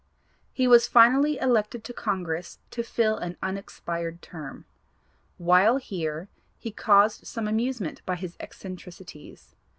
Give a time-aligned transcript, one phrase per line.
[0.51, 4.65] He was finally elected to Congress to fill an unexpired term.
[5.37, 6.27] While here
[6.57, 9.55] he caused some amusement by his eccentricities.